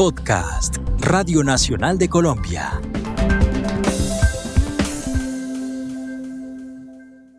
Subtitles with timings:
[0.00, 2.80] Podcast, Radio Nacional de Colombia.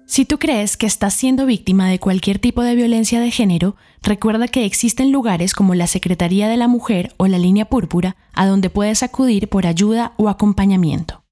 [0.06, 4.48] Si tú crees que estás siendo víctima de cualquier tipo de violencia de género, recuerda
[4.48, 8.70] que existen lugares como la Secretaría de la Mujer o la Línea Púrpura a donde
[8.70, 11.24] puedes acudir por ayuda o acompañamiento.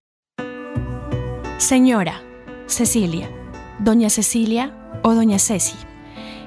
[1.60, 2.24] Señora,
[2.66, 3.30] Cecilia,
[3.78, 4.74] Doña Cecilia
[5.04, 5.89] o Doña Ceci.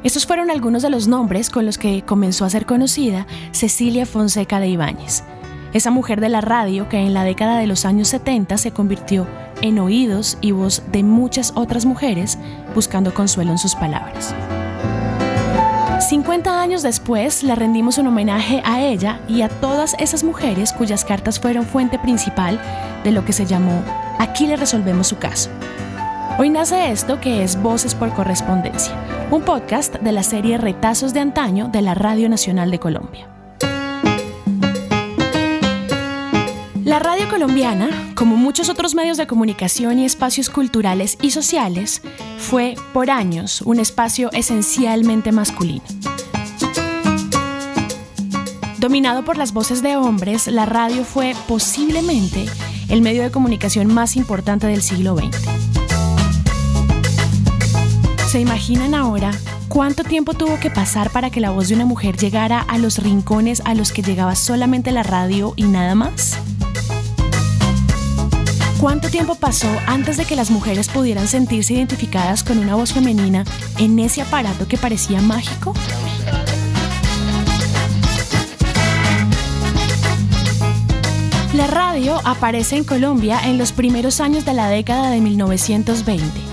[0.02, 4.58] Estos fueron algunos de los nombres con los que comenzó a ser conocida Cecilia Fonseca
[4.58, 5.22] de Ibáñez,
[5.72, 9.28] esa mujer de la radio que en la década de los años 70 se convirtió
[9.60, 12.36] en oídos y voz de muchas otras mujeres
[12.74, 14.34] buscando consuelo en sus palabras.
[16.00, 21.04] 50 años después le rendimos un homenaje a ella y a todas esas mujeres cuyas
[21.04, 22.60] cartas fueron fuente principal
[23.04, 23.84] de lo que se llamó
[24.18, 25.48] Aquí le resolvemos su caso,
[26.38, 28.94] Hoy nace esto que es Voces por Correspondencia,
[29.30, 33.28] un podcast de la serie Retazos de Antaño de la Radio Nacional de Colombia.
[36.84, 42.00] La radio colombiana, como muchos otros medios de comunicación y espacios culturales y sociales,
[42.38, 45.84] fue por años un espacio esencialmente masculino.
[48.78, 52.46] Dominado por las voces de hombres, la radio fue posiblemente
[52.88, 55.71] el medio de comunicación más importante del siglo XX.
[58.32, 59.30] ¿Se imaginan ahora
[59.68, 62.96] cuánto tiempo tuvo que pasar para que la voz de una mujer llegara a los
[62.96, 66.38] rincones a los que llegaba solamente la radio y nada más?
[68.80, 73.44] ¿Cuánto tiempo pasó antes de que las mujeres pudieran sentirse identificadas con una voz femenina
[73.76, 75.74] en ese aparato que parecía mágico?
[81.52, 86.51] La radio aparece en Colombia en los primeros años de la década de 1920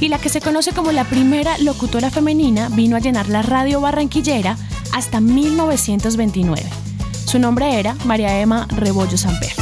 [0.00, 3.80] y la que se conoce como la primera locutora femenina vino a llenar la radio
[3.80, 4.56] barranquillera
[4.92, 6.62] hasta 1929.
[7.24, 9.52] Su nombre era María Emma Rebollo Samper.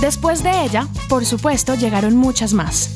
[0.00, 2.90] Después de ella, por supuesto, llegaron muchas más.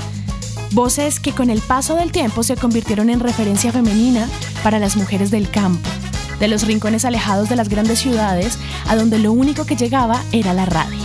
[0.70, 4.28] Voces que con el paso del tiempo se convirtieron en referencia femenina
[4.62, 5.88] para las mujeres del campo,
[6.38, 10.54] de los rincones alejados de las grandes ciudades, a donde lo único que llegaba era
[10.54, 11.01] la radio.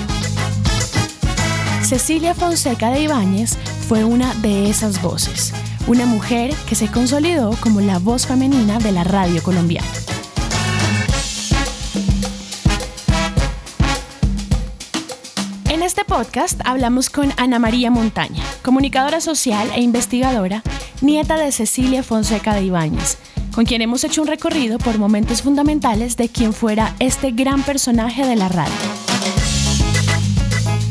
[1.87, 3.55] Cecilia Fonseca de Ibáñez
[3.87, 5.53] fue una de esas voces,
[5.87, 9.87] una mujer que se consolidó como la voz femenina de la radio colombiana.
[15.69, 20.63] En este podcast hablamos con Ana María Montaña, comunicadora social e investigadora,
[20.99, 23.17] nieta de Cecilia Fonseca de Ibáñez,
[23.55, 28.25] con quien hemos hecho un recorrido por momentos fundamentales de quien fuera este gran personaje
[28.25, 29.06] de la radio.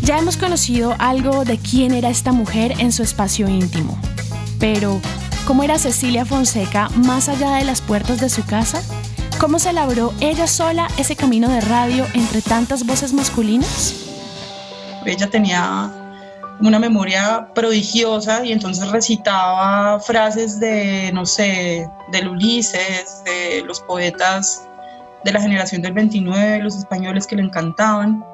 [0.07, 3.99] Ya hemos conocido algo de quién era esta mujer en su espacio íntimo,
[4.61, 5.01] pero
[5.49, 8.81] ¿cómo era Cecilia Fonseca más allá de las puertas de su casa?
[9.41, 13.97] ¿Cómo se labró ella sola ese camino de radio entre tantas voces masculinas?
[15.05, 15.91] Ella tenía
[16.61, 24.69] una memoria prodigiosa y entonces recitaba frases de, no sé, del Ulises, de los poetas
[25.25, 28.25] de la generación del 29, los españoles que le encantaban.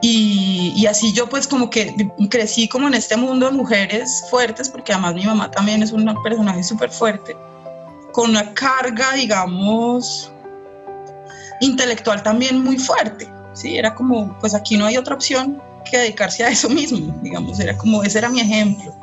[0.00, 1.94] Y, así yo pues como que
[2.30, 6.06] crecí como en este mundo de mujeres fuertes, porque además mi mamá también es un
[6.22, 7.36] personaje súper fuerte,
[8.12, 10.32] con una carga, digamos,
[11.60, 13.28] intelectual también muy fuerte.
[13.54, 15.60] Sí, era como, pues aquí no hay otra opción
[15.90, 18.94] que dedicarse a eso mismo, digamos, era como, ese era mi ejemplo.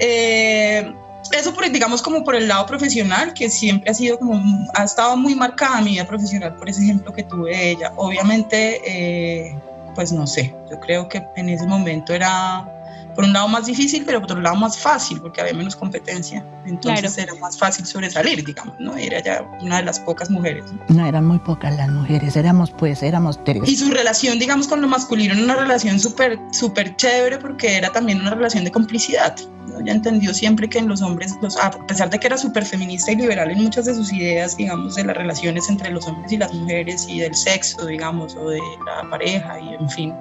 [0.00, 0.92] Eh,
[1.38, 4.40] eso por, digamos como por el lado profesional, que siempre ha sido como,
[4.74, 7.92] ha estado muy marcada mi vida profesional por ese ejemplo que tuve de ella.
[7.96, 9.54] Obviamente, eh,
[9.94, 12.79] pues no sé, yo creo que en ese momento era
[13.14, 16.44] por un lado más difícil, pero por otro lado más fácil, porque había menos competencia.
[16.66, 18.96] Entonces era más fácil sobresalir, digamos, ¿no?
[18.96, 20.64] Era ya una de las pocas mujeres.
[20.88, 21.06] ¿no?
[21.06, 23.62] eran muy pocas las mujeres, éramos pues, éramos tres.
[23.66, 27.90] Y su relación, digamos, con lo masculino era una relación súper, súper chévere, porque era
[27.90, 29.36] también una relación de complicidad.
[29.80, 33.12] Ella entendió siempre que en los hombres, los, a pesar de que era súper feminista
[33.12, 36.36] y liberal en muchas de sus ideas, digamos, de las relaciones entre los hombres y
[36.36, 40.14] las mujeres y del sexo, digamos, o de la pareja y en fin.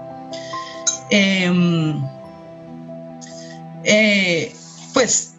[1.12, 2.00] Eh,
[3.90, 4.56] eh,
[4.94, 5.34] pues,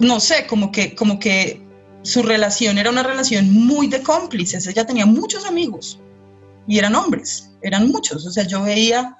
[0.00, 1.62] no sé, como que, como que
[2.02, 4.66] su relación era una relación muy de cómplices.
[4.66, 6.00] Ella tenía muchos amigos
[6.66, 8.26] y eran hombres, eran muchos.
[8.26, 9.16] O sea, yo veía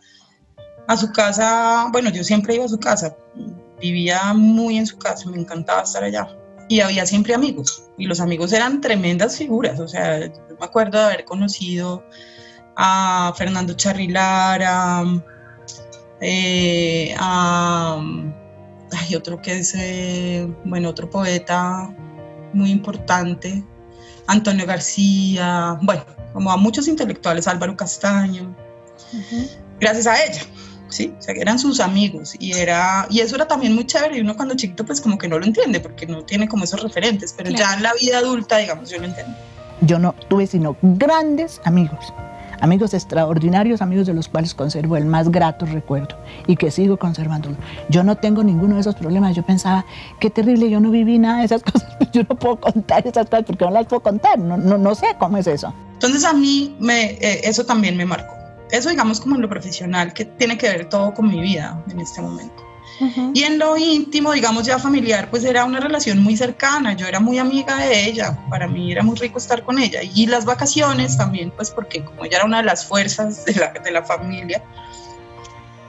[0.88, 3.16] a su casa, bueno, yo siempre iba a su casa,
[3.80, 6.28] vivía muy en su casa, me encantaba estar allá.
[6.68, 9.80] Y había siempre amigos, y los amigos eran tremendas figuras.
[9.80, 12.04] O sea, yo me acuerdo de haber conocido
[12.76, 15.04] a Fernando Charrilar, a,
[16.20, 17.14] eh,
[18.92, 21.90] hay otro que es, eh, bueno, otro poeta
[22.52, 23.62] muy importante,
[24.26, 28.54] Antonio García, bueno, como a muchos intelectuales, Álvaro Castaño,
[29.80, 30.42] gracias a ella.
[30.88, 31.14] ¿sí?
[31.18, 34.20] O sea, que eran sus amigos y, era, y eso era también muy chévere y
[34.20, 37.34] uno cuando chiquito pues como que no lo entiende porque no tiene como esos referentes,
[37.36, 39.36] pero ya en la vida adulta, digamos, yo lo entiendo.
[39.82, 42.12] Yo no tuve sino grandes amigos,
[42.60, 46.16] amigos extraordinarios, amigos de los cuales conservo el más grato recuerdo
[46.46, 47.56] y que sigo conservándolo.
[47.88, 49.84] Yo no tengo ninguno de esos problemas, yo pensaba,
[50.20, 53.44] qué terrible, yo no viví nada de esas cosas, yo no puedo contar esas cosas
[53.46, 55.72] porque no las puedo contar, no, no, no sé cómo es eso.
[55.94, 58.38] Entonces a mí me, eh, eso también me marcó
[58.70, 62.00] eso digamos como en lo profesional, que tiene que ver todo con mi vida en
[62.00, 62.67] este momento.
[63.32, 67.20] Y en lo íntimo, digamos ya familiar, pues era una relación muy cercana, yo era
[67.20, 70.00] muy amiga de ella, para mí era muy rico estar con ella.
[70.02, 73.72] Y las vacaciones también, pues porque como ella era una de las fuerzas de la,
[73.72, 74.62] de la familia,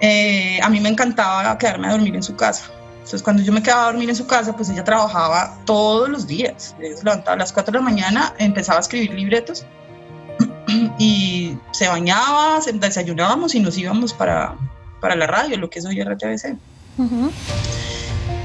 [0.01, 2.69] eh, a mí me encantaba quedarme a dormir en su casa.
[3.09, 6.27] Entonces cuando yo me quedaba a dormir en su casa, pues ella trabajaba todos los
[6.27, 6.75] días.
[6.79, 9.65] Se levantaba a las 4 de la mañana, empezaba a escribir libretos
[10.99, 14.55] y se bañaba, desayunábamos y nos íbamos para,
[15.01, 16.55] para la radio, lo que es hoy RTBC.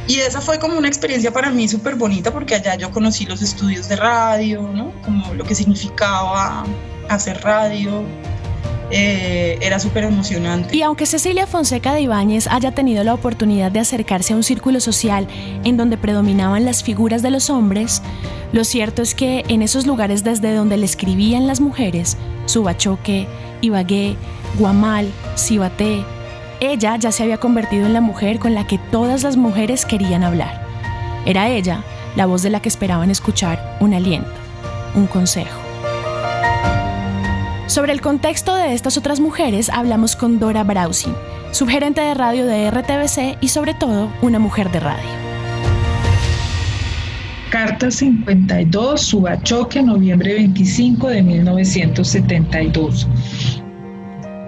[0.06, 3.40] Y esa fue como una experiencia para mí súper bonita porque allá yo conocí los
[3.40, 4.92] estudios de radio, ¿no?
[5.02, 6.64] Como lo que significaba
[7.08, 8.04] hacer radio,
[8.90, 10.76] eh, era súper emocionante.
[10.76, 14.78] Y aunque Cecilia Fonseca de Ibáñez haya tenido la oportunidad de acercarse a un círculo
[14.80, 15.26] social
[15.64, 18.02] en donde predominaban las figuras de los hombres,
[18.52, 22.16] lo cierto es que en esos lugares desde donde le escribían las mujeres,
[22.46, 23.26] Subachoque,
[23.62, 24.16] Ibagué,
[24.58, 26.04] Guamal, Cibaté,
[26.60, 30.24] ella ya se había convertido en la mujer con la que todas las mujeres querían
[30.24, 30.64] hablar.
[31.26, 31.82] Era ella
[32.16, 34.30] la voz de la que esperaban escuchar un aliento,
[34.94, 35.60] un consejo.
[37.66, 41.14] Sobre el contexto de estas otras mujeres hablamos con Dora Brausin,
[41.50, 45.24] subgerente de radio de RTBC y sobre todo una mujer de radio.
[47.50, 53.06] Carta 52, Subachoque, noviembre 25 de 1972.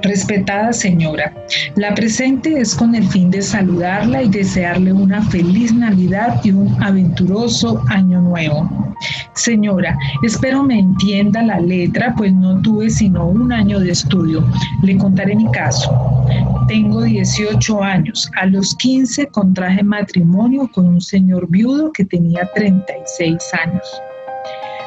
[0.06, 1.34] Respetada señora,
[1.74, 6.80] la presente es con el fin de saludarla y desearle una feliz Navidad y un
[6.80, 8.94] aventuroso año nuevo.
[9.34, 14.48] Señora, espero me entienda la letra, pues no tuve sino un año de estudio.
[14.84, 15.90] Le contaré mi caso.
[16.68, 18.30] Tengo 18 años.
[18.40, 24.02] A los 15 contraje matrimonio con un señor viudo que tenía 36 años.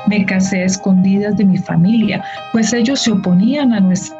[0.07, 2.23] Me casé a escondidas de mi familia,
[2.53, 4.18] pues ellos se oponían a nuestra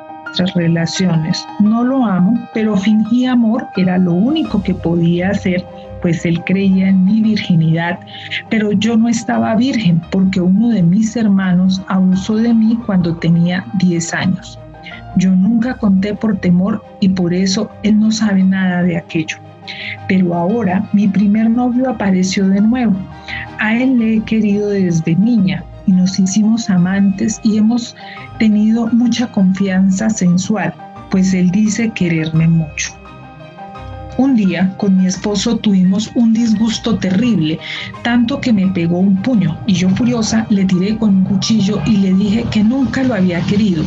[0.56, 1.46] relaciones.
[1.60, 5.66] No lo amo, pero fingí amor, era lo único que podía hacer,
[6.02, 8.00] pues él creía en mi virginidad,
[8.50, 13.66] pero yo no estaba virgen porque uno de mis hermanos abusó de mí cuando tenía
[13.80, 14.60] 10 años.
[15.18, 19.38] Yo nunca conté por temor y por eso él no sabe nada de aquello.
[20.08, 22.96] Pero ahora mi primer novio apareció de nuevo.
[23.60, 25.64] A él le he querido desde niña,
[26.00, 27.94] nos hicimos amantes y hemos
[28.40, 30.74] tenido mucha confianza sensual,
[31.12, 32.94] pues él dice quererme mucho.
[34.18, 37.60] Un día con mi esposo tuvimos un disgusto terrible,
[38.02, 41.98] tanto que me pegó un puño y yo furiosa le tiré con un cuchillo y
[41.98, 43.84] le dije que nunca lo había querido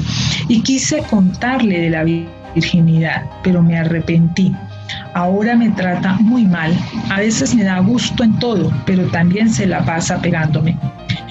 [0.49, 4.55] y quise contarle de la virginidad, pero me arrepentí.
[5.15, 6.73] Ahora me trata muy mal,
[7.11, 10.77] a veces me da gusto en todo, pero también se la pasa pegándome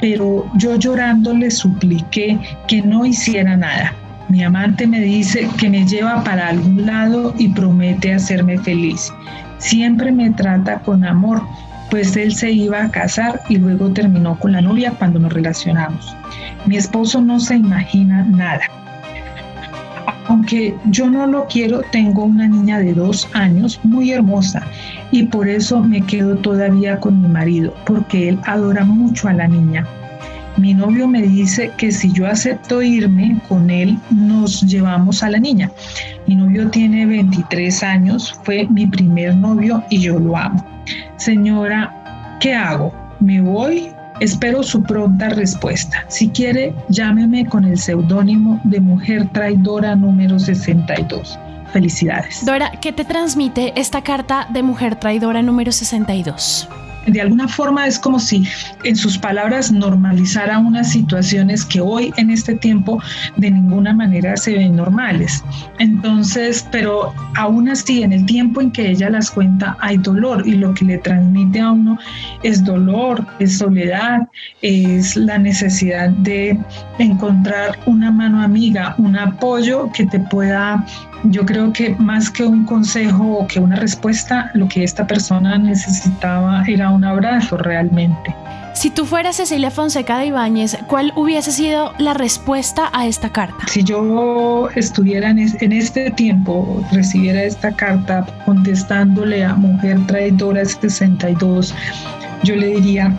[0.01, 3.93] pero yo llorando le supliqué que no hiciera nada.
[4.27, 9.13] Mi amante me dice que me lleva para algún lado y promete hacerme feliz.
[9.59, 11.41] Siempre me trata con amor,
[11.89, 16.15] pues él se iba a casar y luego terminó con la novia cuando nos relacionamos.
[16.65, 18.80] Mi esposo no se imagina nada.
[20.31, 24.65] Aunque yo no lo quiero, tengo una niña de dos años muy hermosa
[25.11, 29.49] y por eso me quedo todavía con mi marido, porque él adora mucho a la
[29.49, 29.85] niña.
[30.55, 35.37] Mi novio me dice que si yo acepto irme con él, nos llevamos a la
[35.37, 35.69] niña.
[36.27, 40.65] Mi novio tiene 23 años, fue mi primer novio y yo lo amo.
[41.17, 42.93] Señora, ¿qué hago?
[43.19, 43.89] ¿Me voy
[44.21, 46.05] Espero su pronta respuesta.
[46.07, 51.39] Si quiere, llámeme con el seudónimo de Mujer Traidora número 62.
[51.73, 52.45] Felicidades.
[52.45, 56.69] Dora, ¿qué te transmite esta carta de Mujer Traidora número 62?
[57.07, 58.47] De alguna forma es como si
[58.83, 63.01] en sus palabras normalizara unas situaciones que hoy en este tiempo
[63.37, 65.43] de ninguna manera se ven normales.
[65.79, 70.53] Entonces, pero aún así en el tiempo en que ella las cuenta hay dolor y
[70.53, 71.97] lo que le transmite a uno
[72.43, 74.27] es dolor, es soledad,
[74.61, 76.57] es la necesidad de
[76.99, 80.85] encontrar una mano amiga, un apoyo que te pueda
[81.23, 85.57] yo creo que más que un consejo o que una respuesta, lo que esta persona
[85.57, 88.35] necesitaba era un abrazo realmente.
[88.73, 93.67] Si tú fueras Cecilia Fonseca de Ibáñez, ¿cuál hubiese sido la respuesta a esta carta?
[93.67, 101.75] Si yo estuviera en, este tiempo, recibiera esta carta contestándole a Mujer Traidora 62,
[102.43, 103.13] yo le diría,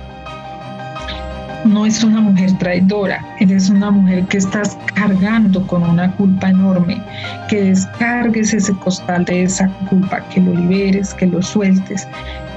[1.64, 7.02] no es una mujer traidora, eres una mujer que estás cargando con una culpa enorme,
[7.49, 12.07] que descargues ese costal de esa culpa, que lo liberes, que lo sueltes,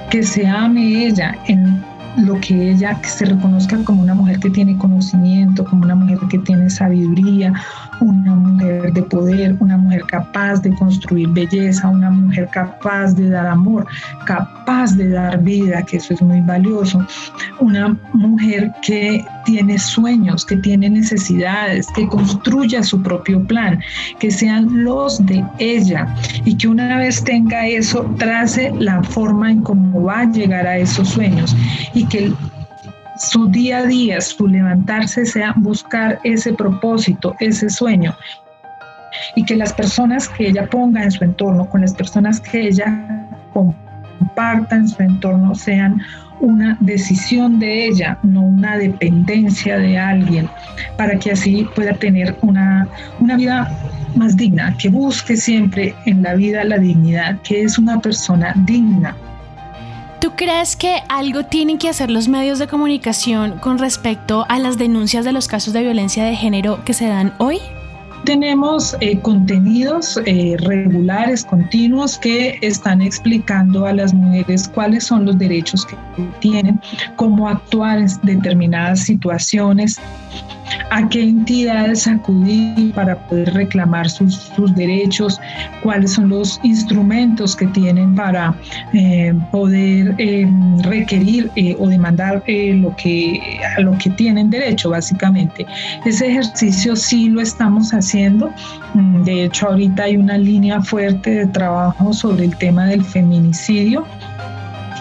[0.09, 1.83] que se ame ella en
[2.17, 6.19] lo que ella, que se reconozca como una mujer que tiene conocimiento, como una mujer
[6.29, 7.53] que tiene sabiduría,
[8.01, 13.47] una mujer de poder, una mujer capaz de construir belleza, una mujer capaz de dar
[13.47, 13.85] amor,
[14.25, 17.05] capaz de dar vida, que eso es muy valioso,
[17.59, 23.79] una mujer que tiene sueños, que tiene necesidades, que construya su propio plan,
[24.19, 26.07] que sean los de ella
[26.45, 30.77] y que una vez tenga eso, trace la forma en cómo va a llegar a
[30.77, 31.55] esos sueños
[31.93, 32.33] y que
[33.17, 38.15] su día a día, su levantarse sea buscar ese propósito, ese sueño.
[39.35, 43.27] Y que las personas que ella ponga en su entorno, con las personas que ella
[43.53, 46.01] comparta en su entorno, sean
[46.41, 50.49] una decisión de ella, no una dependencia de alguien,
[50.97, 52.87] para que así pueda tener una,
[53.19, 53.71] una vida
[54.15, 59.15] más digna, que busque siempre en la vida la dignidad, que es una persona digna,
[60.25, 64.79] ¿Tú crees que algo tienen que hacer los medios de comunicación con respecto a las
[64.79, 67.59] denuncias de los casos de violencia de género que se dan hoy?
[68.25, 75.37] Tenemos eh, contenidos eh, regulares, continuos, que están explicando a las mujeres cuáles son los
[75.37, 75.95] derechos que
[76.39, 76.81] tienen,
[77.17, 79.99] cómo actuar en determinadas situaciones,
[80.89, 85.39] a qué entidades acudir para poder reclamar sus, derechos,
[85.83, 88.55] cuáles son los instrumentos que tienen para
[88.93, 90.15] eh, poder
[90.79, 95.65] requerir o demandar lo que, a lo que tienen derecho, básicamente.
[96.05, 98.14] Ese ejercicio sí lo estamos haciendo.
[98.93, 104.05] Mm, de hecho, ahorita hay una línea fuerte de trabajo sobre el tema del feminicidio.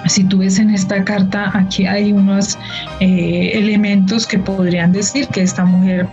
[0.06, 2.58] Si tú ves en esta carta, aquí hay unos
[3.00, 6.08] eh, elementos que podrían decir que esta mujer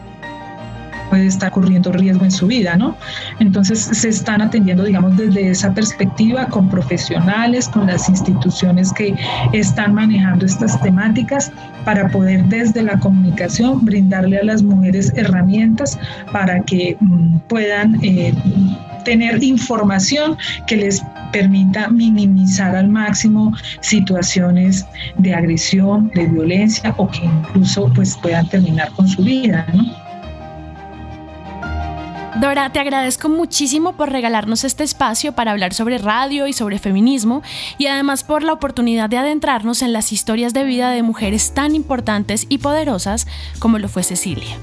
[1.11, 2.95] puede estar corriendo riesgo en su vida, ¿no?
[3.39, 9.13] Entonces se están atendiendo, digamos, desde esa perspectiva con profesionales, con las instituciones que
[9.51, 11.51] están manejando estas temáticas
[11.83, 15.99] para poder desde la comunicación brindarle a las mujeres herramientas
[16.31, 18.33] para que mm, puedan eh,
[19.03, 21.03] tener información que les
[21.33, 24.85] permita minimizar al máximo situaciones
[25.17, 29.65] de agresión, de violencia o que incluso pues puedan terminar con su vida,
[32.41, 37.43] Dora, te agradezco muchísimo por regalarnos este espacio para hablar sobre radio y sobre feminismo
[37.77, 41.75] y además por la oportunidad de adentrarnos en las historias de vida de mujeres tan
[41.75, 43.27] importantes y poderosas
[43.59, 44.57] como lo fue Cecilia.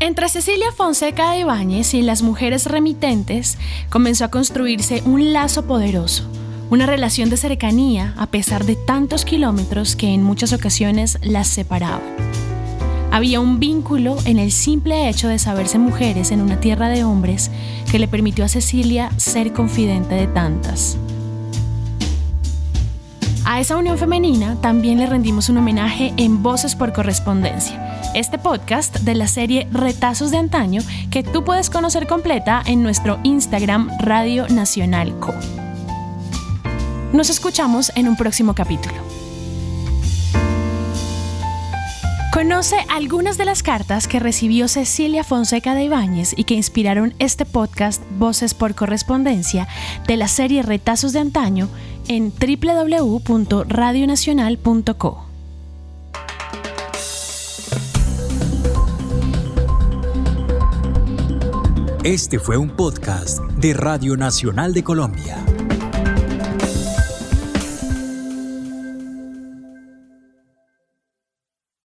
[0.00, 3.58] Entre Cecilia Fonseca de Ibáñez y las mujeres remitentes
[3.90, 6.24] comenzó a construirse un lazo poderoso,
[6.70, 12.00] una relación de cercanía a pesar de tantos kilómetros que en muchas ocasiones las separaban.
[13.12, 17.52] Había un vínculo en el simple hecho de saberse mujeres en una tierra de hombres
[17.90, 20.96] que le permitió a Cecilia ser confidente de tantas.
[23.44, 28.98] A esa unión femenina también le rendimos un homenaje en Voces por Correspondencia este podcast
[29.00, 34.46] de la serie Retazos de Antaño que tú puedes conocer completa en nuestro Instagram Radio
[34.48, 35.34] Nacional Co.
[37.12, 39.11] Nos escuchamos en un próximo capítulo.
[42.42, 47.46] Conoce algunas de las cartas que recibió Cecilia Fonseca de Ibáñez y que inspiraron este
[47.46, 49.68] podcast Voces por Correspondencia
[50.08, 51.68] de la serie Retazos de Antaño
[52.08, 55.24] en www.radionacional.co.
[62.02, 65.38] Este fue un podcast de Radio Nacional de Colombia.